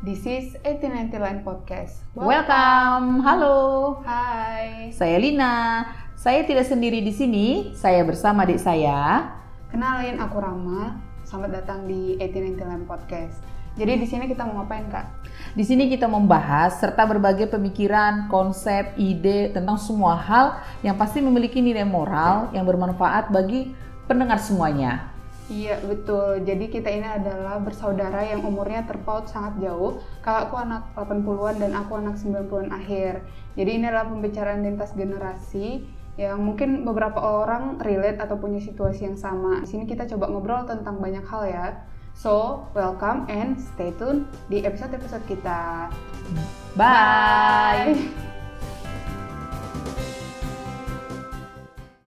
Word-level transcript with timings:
This 0.00 0.24
is 0.24 0.56
1899 0.64 1.44
Podcast. 1.44 2.00
Welcome, 2.16 3.20
halo. 3.20 4.00
Hai. 4.00 4.88
Saya 4.96 5.20
Lina. 5.20 5.84
Saya 6.16 6.40
tidak 6.48 6.72
sendiri 6.72 7.04
di 7.04 7.12
sini. 7.12 7.76
Saya 7.76 8.00
bersama 8.08 8.48
adik 8.48 8.56
saya. 8.56 9.28
Kenalin 9.68 10.16
aku 10.16 10.40
Rama. 10.40 10.96
Selamat 11.28 11.60
datang 11.60 11.84
di 11.84 12.16
1899 12.16 12.88
Podcast. 12.88 13.44
Jadi 13.76 14.00
di 14.00 14.08
sini 14.08 14.24
kita 14.24 14.48
mau 14.48 14.64
ngapain 14.64 14.88
kak? 14.88 15.04
Di 15.52 15.68
sini 15.68 15.92
kita 15.92 16.08
membahas 16.08 16.80
serta 16.80 17.04
berbagai 17.04 17.52
pemikiran, 17.52 18.32
konsep, 18.32 18.96
ide 18.96 19.52
tentang 19.52 19.76
semua 19.76 20.16
hal 20.16 20.64
yang 20.80 20.96
pasti 20.96 21.20
memiliki 21.20 21.60
nilai 21.60 21.84
moral 21.84 22.48
yang 22.56 22.64
bermanfaat 22.64 23.28
bagi 23.28 23.76
pendengar 24.08 24.40
semuanya. 24.40 25.12
Iya 25.50 25.82
betul. 25.82 26.46
Jadi 26.46 26.70
kita 26.70 26.86
ini 26.86 27.10
adalah 27.10 27.58
bersaudara 27.58 28.22
yang 28.22 28.46
umurnya 28.46 28.86
terpaut 28.86 29.26
sangat 29.26 29.58
jauh. 29.58 29.98
Kakakku 30.22 30.54
anak 30.54 30.94
80-an 30.94 31.58
dan 31.58 31.74
aku 31.74 31.98
anak 31.98 32.14
90-an 32.22 32.70
akhir. 32.70 33.26
Jadi 33.58 33.70
ini 33.82 33.84
adalah 33.90 34.06
pembicaraan 34.06 34.62
lintas 34.62 34.94
generasi 34.94 35.82
yang 36.14 36.38
mungkin 36.38 36.86
beberapa 36.86 37.18
orang 37.18 37.82
relate 37.82 38.22
atau 38.22 38.38
punya 38.38 38.62
situasi 38.62 39.10
yang 39.10 39.18
sama. 39.18 39.66
Di 39.66 39.74
sini 39.74 39.90
kita 39.90 40.06
coba 40.06 40.30
ngobrol 40.30 40.62
tentang 40.70 41.02
banyak 41.02 41.26
hal 41.26 41.42
ya. 41.50 41.66
So, 42.14 42.66
welcome 42.74 43.26
and 43.30 43.58
stay 43.58 43.90
tune 43.98 44.30
di 44.46 44.62
episode-episode 44.62 45.26
kita. 45.26 45.90
Bye. 46.78 47.94
Bye. 47.98 48.19